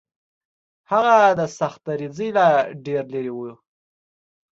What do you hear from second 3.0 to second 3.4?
لرې و.